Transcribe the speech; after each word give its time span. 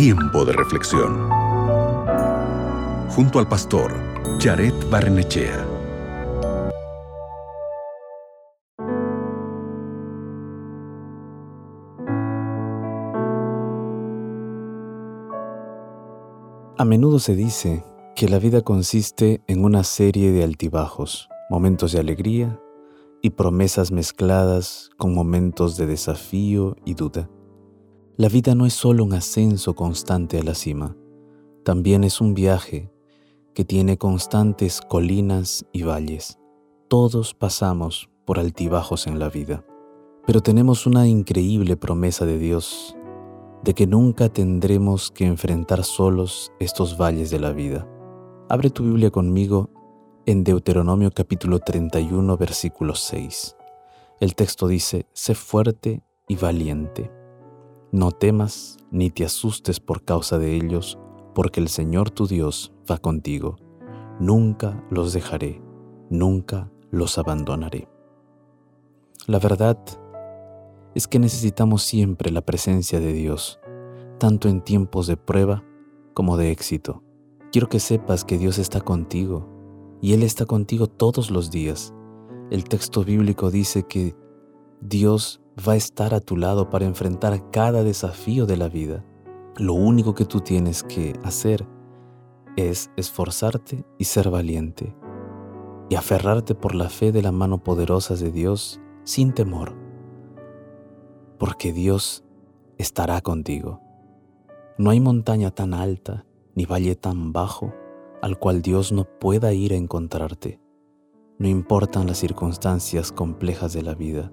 Tiempo 0.00 0.44
de 0.44 0.52
reflexión. 0.52 1.28
Junto 3.10 3.40
al 3.40 3.48
pastor 3.48 3.92
Jared 4.38 4.72
Barnechea. 4.88 5.66
A 16.76 16.84
menudo 16.84 17.18
se 17.18 17.34
dice 17.34 17.82
que 18.14 18.28
la 18.28 18.38
vida 18.38 18.62
consiste 18.62 19.42
en 19.48 19.64
una 19.64 19.82
serie 19.82 20.30
de 20.30 20.44
altibajos, 20.44 21.28
momentos 21.50 21.90
de 21.90 21.98
alegría 21.98 22.60
y 23.20 23.30
promesas 23.30 23.90
mezcladas 23.90 24.90
con 24.96 25.12
momentos 25.12 25.76
de 25.76 25.86
desafío 25.86 26.76
y 26.84 26.94
duda. 26.94 27.28
La 28.18 28.28
vida 28.28 28.56
no 28.56 28.66
es 28.66 28.74
solo 28.74 29.04
un 29.04 29.12
ascenso 29.12 29.76
constante 29.76 30.40
a 30.40 30.42
la 30.42 30.54
cima, 30.54 30.96
también 31.64 32.02
es 32.02 32.20
un 32.20 32.34
viaje 32.34 32.90
que 33.54 33.64
tiene 33.64 33.96
constantes 33.96 34.80
colinas 34.80 35.64
y 35.72 35.84
valles. 35.84 36.36
Todos 36.88 37.34
pasamos 37.34 38.10
por 38.24 38.40
altibajos 38.40 39.06
en 39.06 39.20
la 39.20 39.28
vida, 39.28 39.64
pero 40.26 40.40
tenemos 40.40 40.84
una 40.84 41.06
increíble 41.06 41.76
promesa 41.76 42.26
de 42.26 42.38
Dios 42.38 42.96
de 43.62 43.72
que 43.74 43.86
nunca 43.86 44.28
tendremos 44.28 45.12
que 45.12 45.24
enfrentar 45.24 45.84
solos 45.84 46.52
estos 46.58 46.98
valles 46.98 47.30
de 47.30 47.38
la 47.38 47.52
vida. 47.52 47.88
Abre 48.48 48.70
tu 48.70 48.82
Biblia 48.82 49.12
conmigo 49.12 49.70
en 50.26 50.42
Deuteronomio 50.42 51.12
capítulo 51.12 51.60
31 51.60 52.36
versículo 52.36 52.96
6. 52.96 53.56
El 54.18 54.34
texto 54.34 54.66
dice, 54.66 55.06
sé 55.12 55.36
fuerte 55.36 56.02
y 56.26 56.34
valiente. 56.34 57.16
No 57.90 58.10
temas 58.10 58.76
ni 58.90 59.08
te 59.08 59.24
asustes 59.24 59.80
por 59.80 60.04
causa 60.04 60.38
de 60.38 60.54
ellos, 60.56 60.98
porque 61.34 61.60
el 61.60 61.68
Señor 61.68 62.10
tu 62.10 62.26
Dios 62.26 62.74
va 62.90 62.98
contigo. 62.98 63.56
Nunca 64.20 64.84
los 64.90 65.14
dejaré, 65.14 65.62
nunca 66.10 66.70
los 66.90 67.16
abandonaré. 67.16 67.88
La 69.26 69.38
verdad 69.38 69.78
es 70.94 71.08
que 71.08 71.18
necesitamos 71.18 71.82
siempre 71.82 72.30
la 72.30 72.42
presencia 72.42 73.00
de 73.00 73.14
Dios, 73.14 73.58
tanto 74.18 74.48
en 74.48 74.60
tiempos 74.60 75.06
de 75.06 75.16
prueba 75.16 75.64
como 76.12 76.36
de 76.36 76.50
éxito. 76.50 77.02
Quiero 77.52 77.70
que 77.70 77.80
sepas 77.80 78.24
que 78.24 78.36
Dios 78.36 78.58
está 78.58 78.82
contigo 78.82 79.48
y 80.02 80.12
Él 80.12 80.22
está 80.22 80.44
contigo 80.44 80.88
todos 80.88 81.30
los 81.30 81.50
días. 81.50 81.94
El 82.50 82.64
texto 82.64 83.02
bíblico 83.02 83.50
dice 83.50 83.84
que 83.84 84.14
Dios 84.80 85.40
va 85.66 85.72
a 85.72 85.76
estar 85.76 86.14
a 86.14 86.20
tu 86.20 86.36
lado 86.36 86.70
para 86.70 86.84
enfrentar 86.84 87.50
cada 87.50 87.82
desafío 87.82 88.46
de 88.46 88.56
la 88.56 88.68
vida. 88.68 89.04
Lo 89.56 89.74
único 89.74 90.14
que 90.14 90.24
tú 90.24 90.40
tienes 90.40 90.84
que 90.84 91.18
hacer 91.24 91.66
es 92.56 92.90
esforzarte 92.96 93.84
y 93.98 94.04
ser 94.04 94.30
valiente 94.30 94.94
y 95.88 95.94
aferrarte 95.94 96.54
por 96.54 96.74
la 96.74 96.88
fe 96.88 97.12
de 97.12 97.22
la 97.22 97.32
mano 97.32 97.62
poderosa 97.62 98.14
de 98.14 98.30
Dios 98.30 98.80
sin 99.04 99.32
temor, 99.32 99.74
porque 101.38 101.72
Dios 101.72 102.24
estará 102.76 103.20
contigo. 103.20 103.80
No 104.76 104.90
hay 104.90 105.00
montaña 105.00 105.50
tan 105.50 105.74
alta 105.74 106.24
ni 106.54 106.66
valle 106.66 106.94
tan 106.94 107.32
bajo 107.32 107.72
al 108.22 108.38
cual 108.38 108.62
Dios 108.62 108.92
no 108.92 109.04
pueda 109.04 109.52
ir 109.52 109.72
a 109.72 109.76
encontrarte. 109.76 110.60
No 111.38 111.48
importan 111.48 112.06
las 112.06 112.18
circunstancias 112.18 113.12
complejas 113.12 113.72
de 113.72 113.82
la 113.82 113.94
vida, 113.94 114.32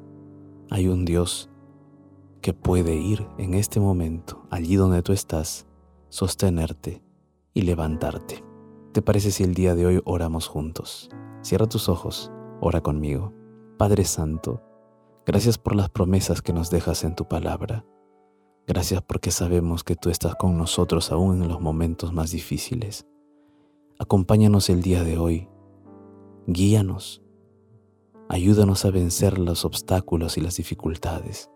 hay 0.70 0.88
un 0.88 1.06
Dios 1.06 1.50
que 2.42 2.54
puede 2.54 2.96
ir 2.96 3.28
en 3.38 3.54
este 3.54 3.80
momento, 3.80 4.46
allí 4.50 4.76
donde 4.76 5.02
tú 5.02 5.14
estás, 5.14 5.66
sostenerte 6.10 7.02
y 7.54 7.64
levantarte. 7.64 8.44
¿Te 8.92 9.02
parece 9.02 9.32
si 9.32 9.44
el 9.44 9.54
día 9.54 9.76
de 9.76 9.86
hoy 9.86 10.02
oramos 10.06 10.48
juntos? 10.48 11.10
Cierra 11.42 11.68
tus 11.68 11.90
ojos, 11.90 12.32
ora 12.62 12.82
conmigo. 12.82 13.34
Padre 13.78 14.06
Santo, 14.06 14.62
gracias 15.26 15.58
por 15.58 15.76
las 15.76 15.90
promesas 15.90 16.42
que 16.42 16.54
nos 16.54 16.70
dejas 16.70 17.04
en 17.04 17.16
tu 17.16 17.28
palabra. 17.28 17.86
Gracias 18.68 19.02
porque 19.02 19.32
sabemos 19.32 19.84
que 19.84 19.96
tú 19.96 20.10
estás 20.10 20.36
con 20.36 20.58
nosotros 20.58 21.12
aún 21.12 21.42
en 21.42 21.50
los 21.50 21.62
momentos 21.62 22.14
más 22.14 22.32
difíciles. 22.32 23.06
Acompáñanos 24.00 24.70
el 24.70 24.82
día 24.82 25.04
de 25.04 25.18
hoy. 25.18 25.50
Guíanos. 26.48 27.25
Ayúdanos 28.30 28.86
a 28.86 28.92
vencer 28.92 29.38
los 29.38 29.66
obstáculos 29.66 30.38
y 30.38 30.42
las 30.42 30.58
dificultades. 30.58 31.50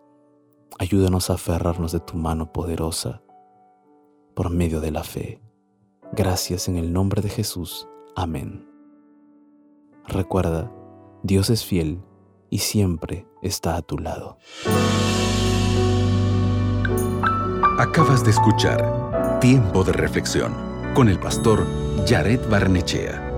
Ayúdanos 0.77 1.29
a 1.29 1.33
aferrarnos 1.33 1.91
de 1.91 1.99
tu 1.99 2.15
mano 2.15 2.53
poderosa 2.53 3.23
por 4.35 4.51
medio 4.51 4.79
de 4.79 4.91
la 4.91 5.03
fe. 5.03 5.41
Gracias 6.13 6.67
en 6.67 6.77
el 6.77 6.93
nombre 6.93 7.21
de 7.21 7.29
Jesús. 7.29 7.87
Amén. 8.15 8.67
Recuerda, 10.07 10.71
Dios 11.23 11.49
es 11.49 11.65
fiel 11.65 12.01
y 12.49 12.59
siempre 12.59 13.27
está 13.41 13.75
a 13.75 13.81
tu 13.81 13.97
lado. 13.97 14.37
Acabas 17.77 18.23
de 18.23 18.31
escuchar 18.31 19.39
Tiempo 19.39 19.83
de 19.83 19.93
Reflexión 19.93 20.53
con 20.93 21.09
el 21.09 21.19
pastor 21.19 21.65
Jared 22.07 22.41
Barnechea. 22.49 23.28